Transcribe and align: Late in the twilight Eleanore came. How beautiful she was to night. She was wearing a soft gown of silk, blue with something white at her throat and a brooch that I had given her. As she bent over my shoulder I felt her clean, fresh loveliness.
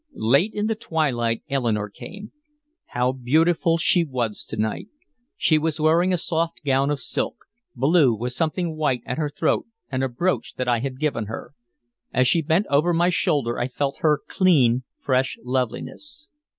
Late 0.15 0.51
in 0.55 0.65
the 0.65 0.73
twilight 0.73 1.43
Eleanore 1.47 1.91
came. 1.91 2.31
How 2.87 3.11
beautiful 3.11 3.77
she 3.77 4.03
was 4.03 4.43
to 4.45 4.57
night. 4.57 4.87
She 5.37 5.59
was 5.59 5.79
wearing 5.79 6.11
a 6.11 6.17
soft 6.17 6.63
gown 6.65 6.89
of 6.89 6.99
silk, 6.99 7.45
blue 7.75 8.15
with 8.15 8.33
something 8.33 8.75
white 8.75 9.03
at 9.05 9.19
her 9.19 9.29
throat 9.29 9.67
and 9.91 10.03
a 10.03 10.09
brooch 10.09 10.55
that 10.55 10.67
I 10.67 10.79
had 10.79 10.99
given 10.99 11.27
her. 11.27 11.53
As 12.11 12.27
she 12.27 12.41
bent 12.41 12.65
over 12.71 12.95
my 12.95 13.11
shoulder 13.11 13.59
I 13.59 13.67
felt 13.67 13.97
her 13.99 14.19
clean, 14.27 14.81
fresh 14.99 15.37
loveliness. 15.43 16.31